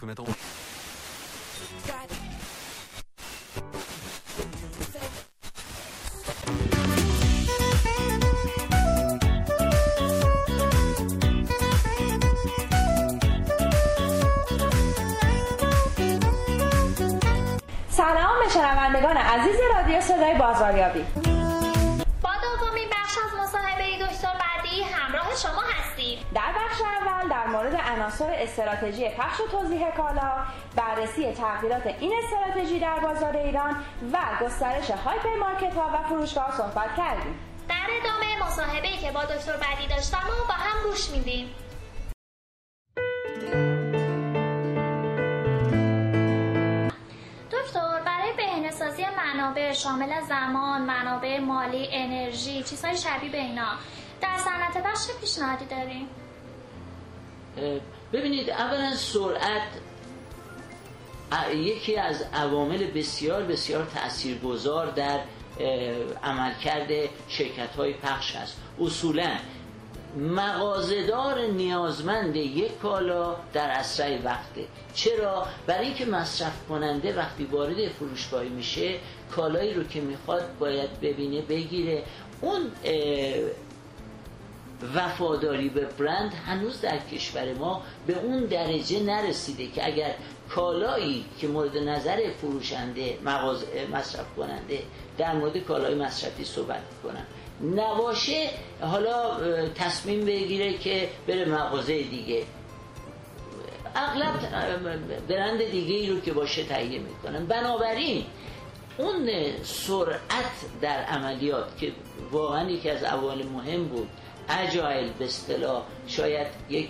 [0.00, 0.26] instrumental.
[17.90, 21.04] سلام به شنوندگان عزیز رادیو صدای بازاریابی
[27.50, 30.32] مورد عناصر استراتژی پخش و توضیح کالا
[30.76, 33.76] بررسی تغییرات این استراتژی در بازار ایران
[34.12, 37.38] و گسترش هایپر مارکت ها و فروشگاه صحبت کردیم
[37.68, 41.54] در ادامه مصاحبه که با دکتر بعدی داشتم و با هم گوش میدیم
[48.36, 53.72] بهینه‌سازی منابع شامل زمان، منابع مالی، انرژی، چیزهای شبیه به اینا
[54.20, 56.08] در صنعت بخش پیشنهادی داریم؟
[58.12, 59.62] ببینید اولا سرعت
[61.54, 65.20] یکی از عوامل بسیار بسیار تاثیرگذار در
[66.22, 66.88] عملکرد
[67.28, 69.36] شرکت های پخش هست اصولا
[70.16, 74.64] مغازهدار نیازمند یک کالا در اسرع وقته
[74.94, 78.94] چرا؟ برای اینکه مصرف کننده وقتی وارد فروشگاهی میشه
[79.30, 82.02] کالایی رو که می‌خواد باید ببینه بگیره.
[82.40, 82.60] اون
[84.94, 90.14] وفاداری به برند هنوز در کشور ما به اون درجه نرسیده که اگر
[90.48, 94.82] کالایی که مورد نظر فروشنده مغاز مصرف کننده
[95.18, 97.26] در مورد کالای مصرفی صحبت کنن
[97.76, 99.36] نباشه حالا
[99.74, 102.42] تصمیم بگیره که بره مغازه دیگه.
[103.94, 104.32] اغلب
[105.28, 107.46] برند دیگه ای رو که باشه تهیه می‌کنن.
[107.46, 108.24] بنابراین
[108.98, 109.30] اون
[109.62, 111.92] سرعت در عملیات که
[112.32, 114.08] واقعا یکی از عوامل مهم بود
[114.50, 116.88] اجایل به اصطلاح شاید یک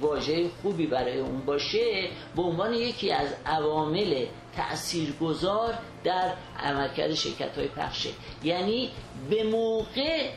[0.00, 4.26] واژه خوبی برای اون باشه به عنوان یکی از عوامل
[4.56, 8.10] تاثیرگذار در عملکرد شرکت های پخشه
[8.44, 8.90] یعنی
[9.30, 10.28] به موقع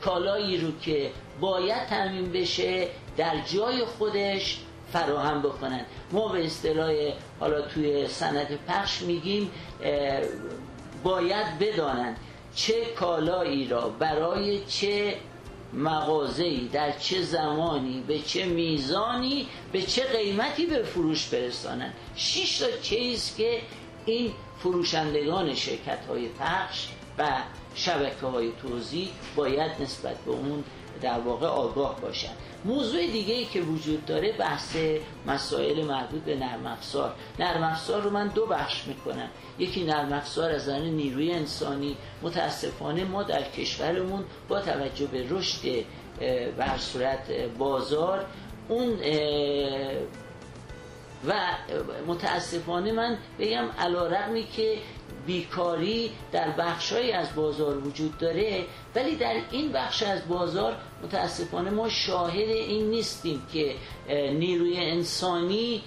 [0.00, 1.10] کالایی رو که
[1.40, 4.58] باید تامین بشه در جای خودش
[4.92, 5.80] فراهم بکنن.
[6.12, 6.92] ما به اصطلاح
[7.40, 9.50] حالا توی صنعت پخش میگیم
[11.04, 12.16] باید بدانند.
[12.56, 15.16] چه کالایی را برای چه
[15.72, 21.94] مغازه‌ای در چه زمانی به چه میزانی به چه قیمتی به فروش برسانند.
[22.16, 23.62] شش تا چیز که
[24.06, 27.28] این فروشندگان شرکت های پخش و
[27.74, 30.64] شبکه های توزیع باید نسبت به اون
[31.00, 34.76] در واقع آگاه باشند موضوع دیگه ای که وجود داره بحث
[35.26, 37.14] مسائل مربوط به نرم افزار.
[37.38, 39.28] نرم افزار رو من دو بخش می‌کنم.
[39.58, 41.96] یکی نرم افزار از نظر نیروی انسانی.
[42.22, 45.84] متاسفانه ما در کشورمون با توجه به رشد
[46.58, 48.26] هر صورت بازار
[48.68, 48.98] اون
[51.28, 51.34] و
[52.06, 54.78] متاسفانه من بگم علا رقمی که
[55.26, 61.88] بیکاری در بخشهایی از بازار وجود داره ولی در این بخش از بازار متاسفانه ما
[61.88, 63.74] شاهد این نیستیم که
[64.32, 65.82] نیروی انسانی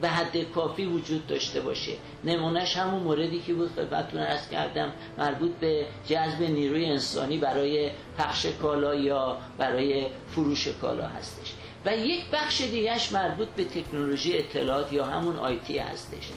[0.00, 1.92] به حد کافی وجود داشته باشه.
[2.24, 8.46] نمونهش همون موردی که بود خدمتتون ارز کردم مربوط به جذب نیروی انسانی برای پخش
[8.46, 11.54] کالا یا برای فروش کالا هستش.
[11.86, 16.30] و یک بخش دیگهش مربوط به تکنولوژی اطلاعات یا همون آیتی هستش.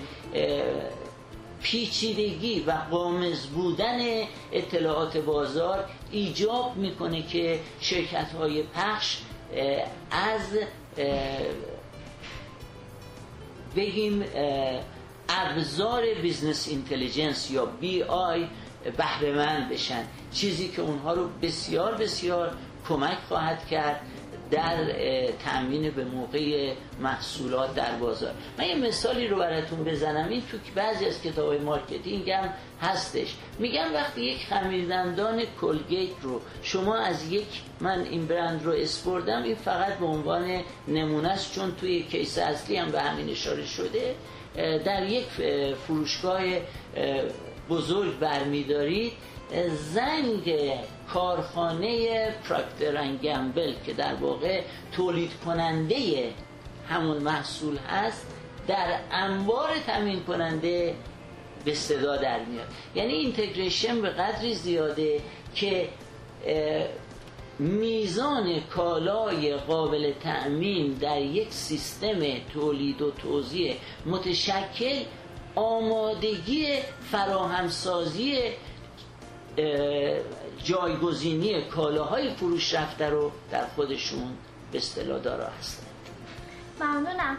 [1.61, 3.99] پیچیدگی و غامض بودن
[4.51, 9.17] اطلاعات بازار ایجاب می‌کنه که شرکت های پخش
[10.11, 10.41] از
[13.75, 14.23] بگیم
[15.29, 18.47] ابزار business intelligence یا BI
[18.97, 20.03] بهره‌مند بشن.
[20.33, 22.57] چیزی که اونها رو بسیار بسیار
[22.88, 24.01] کمک خواهد کرد.
[24.51, 28.33] در اه، تأمین به موقع محصولات در بازار.
[28.57, 30.29] من یه مثالی رو براتون بزنم.
[30.29, 33.35] این تو بعضی از کتاب marketing هم هستش.
[33.59, 37.47] میگم وقتی یک خمیردندان کلگیت رو شما از یک
[37.79, 42.38] من این برند رو اسم بردم این فقط به عنوان نمونه است چون توی case
[42.38, 44.15] اصلی هم به همین اشاره شده.
[44.85, 47.21] در یک اه، فروشگاه اه،
[47.69, 49.13] بزرگ برمیدارید.
[49.94, 50.56] زنگ
[51.13, 54.61] کارخانه پراکتر گمبل که در واقع
[54.91, 56.29] تولید کننده
[56.89, 58.27] همون محصول هست
[58.67, 60.95] در انبار تامین کننده
[61.65, 62.67] به صدا در میاد.
[62.95, 65.21] یعنی اینتگریشن به قدری زیاده
[65.56, 65.89] که
[67.59, 72.19] میزان کالای قابل تأمین در یک سیستم
[72.53, 75.03] تولید و توزیع متشکل
[75.55, 76.67] آمادگی
[77.12, 78.51] فراهمسازی اه،
[80.63, 84.38] جایگزینی کالاهای فروش رفته رو در خودشون
[84.71, 85.83] به اصطلاح دارا هستن.
[86.81, 87.38] ممنونم.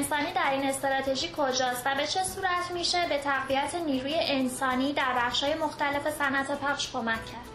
[0.00, 5.14] انسانی در این استراتژی کجاست و به چه صورت میشه به تقویت نیروی انسانی در
[5.16, 7.49] بخش‌های مختلف صنعت پخش کمک کرد؟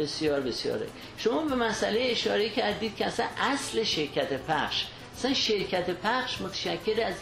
[0.00, 0.86] بسیار بسیاره.
[1.16, 4.86] شما به مسئله اشاره کردید که اصلا اصل شرکت پخش
[5.16, 7.14] اصلا شرکت پخش متشکل از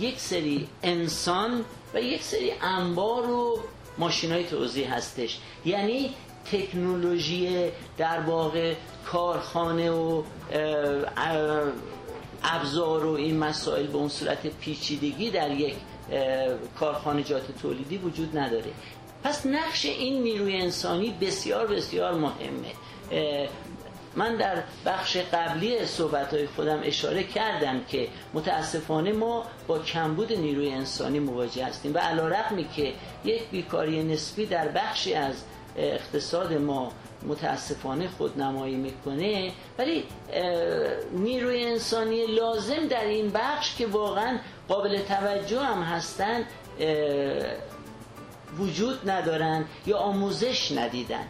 [0.00, 1.64] یک سری انسان
[1.94, 3.60] و یک سری انبار و
[3.98, 5.38] ماشین های توضیح هستش.
[5.64, 6.14] یعنی
[6.52, 8.74] تکنولوژی در واقع
[9.04, 10.22] کارخانه و
[12.44, 15.74] ابزار و این مسائل به اون صورت پیچیدگی در یک
[16.80, 18.70] کارخانجات تولیدی وجود نداره.
[19.24, 22.72] پس نقش این نیروی انسانی بسیار بسیار مهمه.
[24.16, 31.18] من در بخش قبلی صحبت خودم اشاره کردم که متاسفانه ما با کمبود نیروی انسانی
[31.18, 32.92] مواجه هستیم و علا رقمی که
[33.24, 35.34] یک بیکاری نسبی در بخشی از
[35.76, 36.92] اقتصاد ما
[37.26, 40.04] متاسفانه خودنمایی می‌کنه ولی
[41.12, 46.44] نیروی انسانی لازم در این بخش که واقعا قابل توجه هم هستن
[48.58, 51.26] وجود ندارن یا آموزش ندیدن.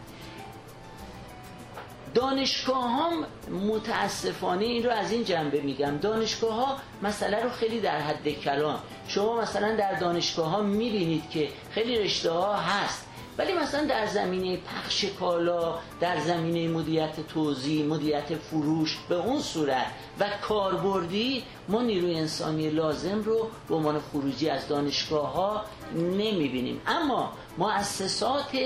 [2.13, 3.25] دانشگاه هم
[3.67, 5.97] متاسفانه این رو از این جنبه میگم.
[5.97, 8.79] دانشگاه ها مسئله رو خیلی در حد کلان.
[9.07, 13.05] شما مثلا در دانشگاه ها می‌بینید که خیلی رشته ها هست.
[13.37, 19.85] ولی مثلا در زمینه پخش کالا در زمینه مدیریت توزیع مدیریت فروش به اون صورت
[20.19, 25.65] و کاربردی ما نیروی انسانی لازم رو به عنوان خروجی از دانشگاه ها
[25.95, 26.81] نمی‌بینیم.
[26.87, 28.57] اما مؤسسات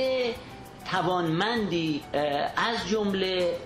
[0.91, 2.03] توانمندی
[2.55, 3.57] از جمله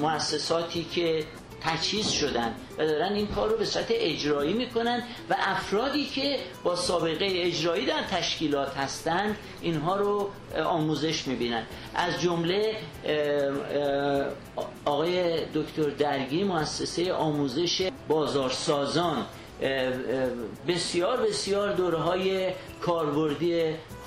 [0.00, 1.24] مؤسساتی که
[1.62, 6.76] تجهیز شدن و دارن این کار رو به صورت اجرایی می‌کنن و افرادی که با
[6.76, 10.30] سابقه اجرایی در تشکیلات هستند اینها رو
[10.64, 11.62] آموزش می‌بینن.
[11.94, 12.76] از جمله
[14.84, 19.26] آقای دکتر درگی مؤسسه آموزش بازارسازان
[20.68, 23.62] بسیار بسیار دوره های کاربردی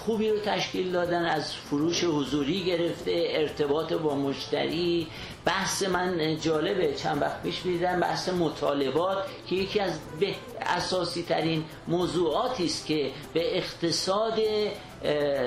[0.05, 5.07] خوبی رو تشکیل دادن از فروش حضوری گرفته ارتباط با مشتری.
[5.45, 9.17] بحث من جالبه چند وقت پیش بیدم بحث مطالبات
[9.47, 14.39] که یکی از به اساسی ترین موضوعاتی است که به اقتصاد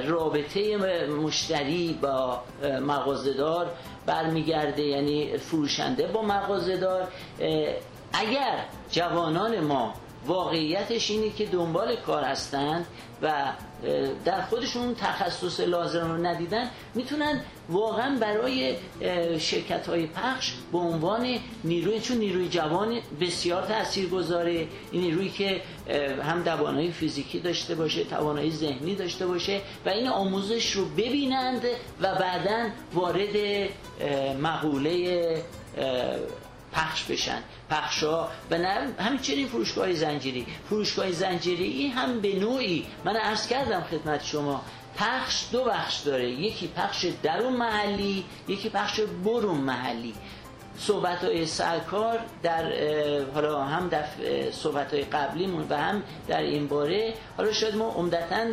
[0.05, 0.77] رابطه
[1.07, 2.41] مشتری با
[2.81, 3.71] مغازدار
[4.07, 7.09] برمیگرده یعنی فروشنده با مغازدار
[8.13, 9.95] اگر جوانان ما
[10.27, 12.87] واقعیتش اینه که دنبال کار هستند
[13.23, 13.53] و
[14.25, 18.77] در خودشون تخصص لازم رو ندیدن می‌تونن واقعا برای
[19.39, 25.61] شرکت های پخش به عنوان نیروی چون نیروی جوان بسیار تأثیر گذاره این نیروی که
[26.23, 31.63] هم توانایی فیزیکی داشته باشه توانایی ذهنی داشته باشه و این آموزش رو ببینند
[32.01, 33.37] و بعدا وارد
[34.43, 35.43] مقوله
[36.73, 43.47] پخش بشن پخشا و نه همچنین فروشگاه زنجیری؟ فروشگاه زنجیری هم به نوعی من عرض
[43.47, 44.63] کردم خدمت شما
[44.97, 46.31] پخش دو بخش داره.
[46.31, 50.15] یکی پخش درون محلی یکی پخش برون محلی.
[50.79, 52.73] صحبت های سرکار در
[53.35, 54.05] حالا هم در
[54.53, 57.15] صحبت های قبلیمون و هم در این باره.
[57.37, 58.45] حالا شاید ما عمدتا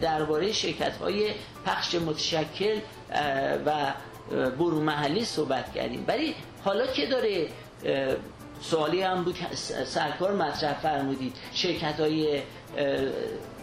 [0.00, 1.30] درباره شرکت های
[1.66, 2.78] پخش متشکل
[3.66, 3.92] و
[4.58, 6.04] برون محلی صحبت کردیم.
[6.08, 6.34] ولی
[6.66, 7.48] حالا که داره
[8.60, 9.36] سوالی هم بود
[9.84, 12.42] سرکار مطرح فرمودید شرکت های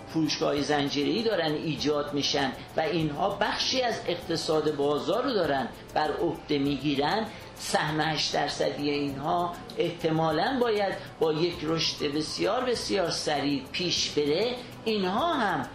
[0.09, 6.57] فروشگاه زنجیری دارن ایجاد میشن و اینها بخشی از اقتصاد بازار رو دارن بر عهده
[6.57, 14.55] می‌گیرن سهم 8 درصدی اینها احتمالا باید با یک رشد بسیار بسیار سریع پیش بره.
[14.85, 15.65] اینها هم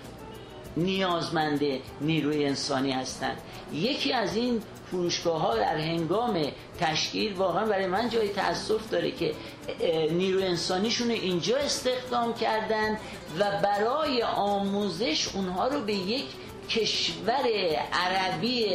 [0.76, 1.60] نیازمند
[2.00, 3.36] نیروی انسانی هستند.
[3.72, 6.42] یکی از این فروشگاه ها در هنگام
[6.80, 9.34] تشکیل واقعا برای من جای تاسف داره که
[10.10, 12.98] نیروی انسانیشون اینجا استخدام کردن
[13.38, 16.24] و برای آموزش اونها رو به یک
[16.70, 17.44] کشور
[17.92, 18.66] عربی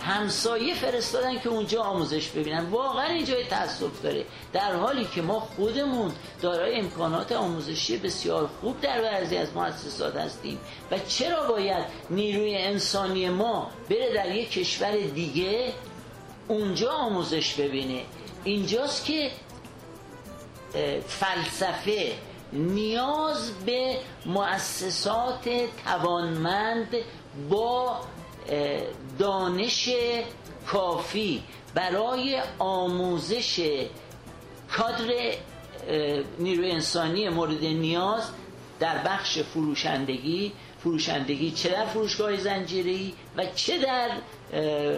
[0.00, 2.70] همسایه فرستادن که اونجا آموزش ببینن.
[2.70, 4.24] واقعا این جای تاسف داره.
[4.52, 10.58] در حالی که ما خودمون دارای امکانات آموزشی بسیار خوب در بعضی از مؤسسات هستیم
[10.90, 15.72] و چرا باید نیروی انسانی ما بره در یک کشور دیگه
[16.48, 18.02] اونجا آموزش ببینه؟
[18.44, 19.30] اینجاست که
[21.06, 22.12] فلسفه
[22.52, 25.48] نیاز به مؤسسات
[25.84, 26.96] توانمند
[27.50, 28.00] با
[29.20, 29.88] دانش
[30.66, 31.42] کافی
[31.74, 33.80] برای آموزش
[34.72, 35.10] کادر
[36.38, 38.22] نیروی انسانی مورد نیاز
[38.80, 40.52] در بخش فروشندگی.
[40.82, 44.10] فروشندگی چه در فروشگاه زنجیری و چه در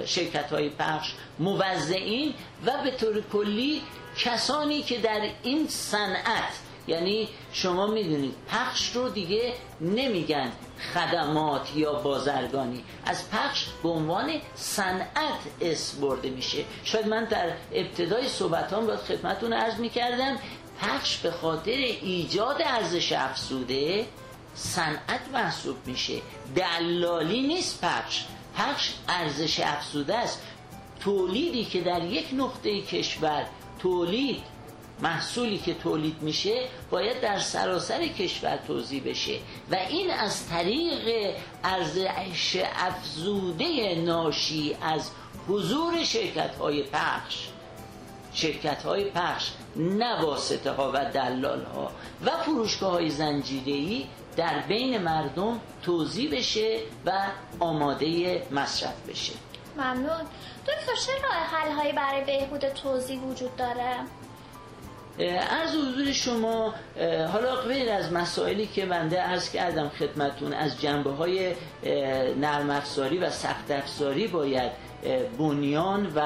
[0.05, 2.35] شرکت های پخش موزعین
[2.67, 3.83] و به طور کلی
[4.19, 6.53] کسانی که در این صنعت
[6.87, 10.53] یعنی شما می‌دونید پخش رو دیگه نمیگن
[10.95, 12.85] خدمات یا بازرگانی.
[13.05, 16.65] از پخش به عنوان صنعت اس برده میشه.
[16.85, 20.39] شاید من در ابتدای صحبتان باید خدمتون عرض می‌کردم
[20.81, 24.07] پخش به خاطر ایجاد ارزش افزوده
[24.55, 26.21] صنعت محسوب میشه.
[26.57, 28.25] دلالی نیست پخش.
[28.57, 30.43] پخش ارزش افزوده است.
[31.01, 33.47] تولیدی که در یک نقطه کشور
[33.79, 34.52] تولید
[35.01, 39.39] محصولی که تولید میشه باید در سراسر کشور توضیح بشه
[39.71, 41.35] و این از طریق
[41.65, 45.11] ارزش افزوده ناشی از
[45.49, 47.49] حضور شرکت های پخش
[48.35, 50.17] شرکت های پخش نه
[50.77, 51.91] ها و دلال ها
[52.25, 57.13] و فروشگاه های زنجیری در بین مردم توضیح بشه و
[57.61, 59.33] آماده مصرف بشه.
[59.77, 60.27] ممنون.
[60.63, 63.97] دکتر چه راه حل هایی برای بهبود توضیح وجود داره؟
[65.19, 66.75] از حضور شما
[67.33, 71.53] حالا غیر از مسائلی که بنده عرض کردم خدمتون از جنبه های
[72.41, 74.73] نرم افزاری و سخت افزاری باید
[75.39, 76.21] بنیان و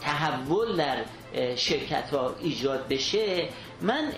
[0.00, 0.96] تحول در
[1.56, 3.48] شرکت ها ایجاد بشه.
[3.80, 4.12] من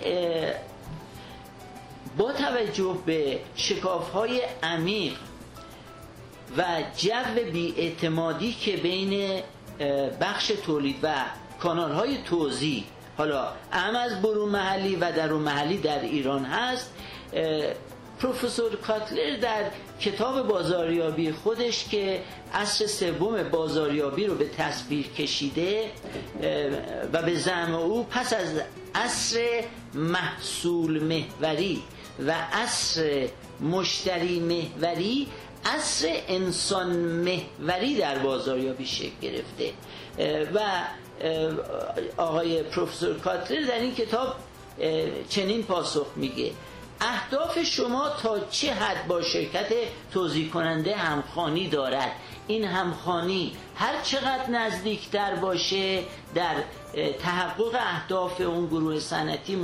[2.19, 5.13] با توجه به شکاف های عمیق
[6.59, 6.65] و
[6.97, 9.43] جو بیاعتمادی که بین
[10.21, 11.15] بخش تولید و
[11.61, 12.85] کانال های توزیع
[13.17, 16.91] حالا هم از برون محلی و درون محلی در ایران هست
[18.21, 19.65] پروفسور کاتلر در
[20.01, 22.23] کتاب بازاریابی خودش که
[22.55, 25.91] اصر سوم بازاریابی رو به تصویر کشیده
[27.13, 28.49] و به زعم او پس از
[28.95, 31.83] اصر محصول محوری
[32.27, 33.29] و اصر
[33.61, 35.29] مشتری محوری
[35.65, 39.73] اصر انسان محوری در بازاریابی شکل گرفته.
[40.55, 40.61] و
[42.17, 44.35] آقای پروفسور کاتلر در این کتاب
[45.29, 46.53] چنین پاسخ میگه.
[47.01, 49.73] اهداف شما تا چه حد با شرکت
[50.13, 52.13] توضیح کننده همخانی دارد؟
[52.47, 56.03] این همخانی هر چقدر نزدیکتر باشه
[56.35, 56.55] در
[57.19, 59.57] تحقق اهداف اون گروه صنعتی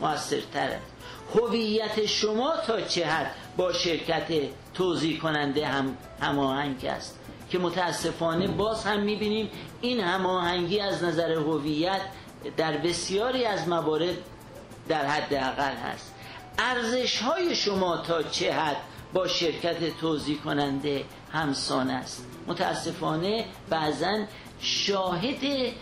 [0.00, 0.92] موثرتر است
[1.34, 4.26] هویت شما تا چه حد با شرکت
[4.74, 7.18] توضیح کننده هم هماهنگ است؟
[7.52, 12.00] که متاسفانه باز هم می‌بینیم این هماهنگی از نظر هویت
[12.56, 14.16] در بسیاری از موارد
[14.88, 16.14] در حد اقل هست.
[16.58, 18.76] ارزش های شما تا چه حد
[19.12, 24.18] با شرکت توضیح کننده همسان است؟ متاسفانه بعضا
[24.60, 25.72] شاهد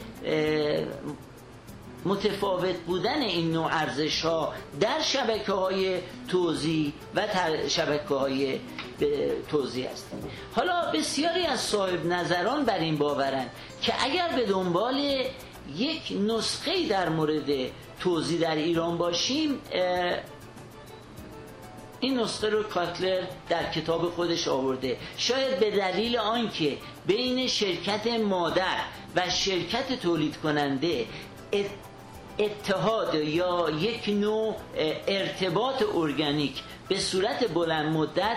[2.04, 5.98] متفاوت بودن این نوع ارزش ها در شبکه های
[6.28, 7.22] توضیح و
[7.68, 8.60] شبکه های
[9.50, 10.30] توضیح هستیم.
[10.54, 13.46] حالا بسیاری از صاحب نظران بر این باورن
[13.82, 15.24] که اگر به دنبال
[15.76, 19.58] یک نسخه در مورد توضیح در ایران باشیم
[22.00, 24.96] این نسخه رو کاتلر در کتاب خودش آورده.
[25.16, 28.76] شاید به دلیل آنکه بین شرکت مادر
[29.16, 31.06] و شرکت تولید کننده
[32.38, 34.56] اتحاد یا یک نوع
[35.08, 38.36] ارتباط ارگانیک به صورت بلند مدت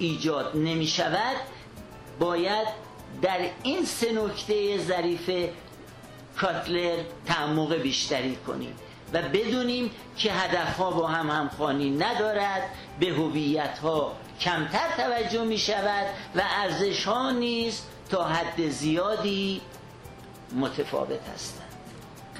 [0.00, 1.36] ایجاد نمی شود
[2.18, 2.68] باید
[3.22, 5.30] در این سه نکته ظریف
[6.36, 8.74] کاتلر تعمق بیشتری کنیم
[9.12, 12.62] و بدونیم که هدفها با هم همخوانی ندارد
[13.00, 19.60] به هویت ها کمتر توجه می شود و ارزش ها نیز تا حد زیادی
[20.52, 21.59] متفاوت هستند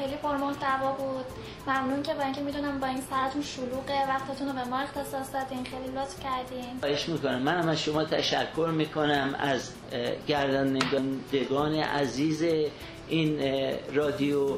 [0.01, 1.25] خیلی پرمحتوا بود.
[1.67, 5.65] ممنون که با اینکه می‌دونم با این ساعتون شلوغه وقتتون رو به ما اختصاص دادین.
[5.65, 6.81] خیلی لطف کردین.
[6.81, 7.43] خواهش می‌کنم.
[7.43, 9.35] منم از شما تشکر می‌کنم.
[9.39, 9.71] از
[10.27, 12.45] گردانندگان عزیز
[13.09, 13.41] این
[13.95, 14.57] رادیو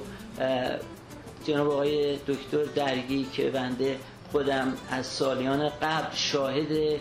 [1.45, 3.99] جناب آقای دکتر درگی که بنده
[4.33, 7.01] خودم از سالیان قبل شاهد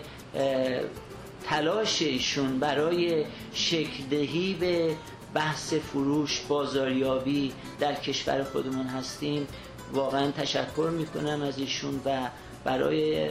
[1.44, 4.96] تلاش ایشون برای شکلدهی به
[5.34, 9.48] بحث فروش بازاریابی در کشور خودمون هستیم.
[9.94, 12.18] واقعا تشکر می‌کنم از ایشون و
[12.64, 13.30] برای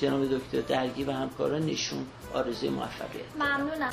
[0.00, 3.24] جناب دکتر درگی و همکاران نشون آرزوی موفقیت.
[3.38, 3.90] ممنونم.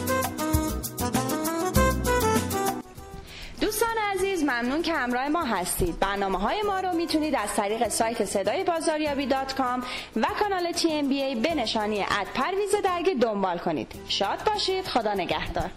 [3.61, 5.99] دوستان عزیز ممنون که همراه ما هستید.
[5.99, 9.83] برنامه های ما رو می‌تونید از طریق سایت صدای بازاریابی dot com
[10.15, 13.91] و کانال TMBA به نشانی at پرویز درگی دنبال کنید.
[14.07, 14.85] شاد باشید.
[14.85, 15.69] خدا نگهدار.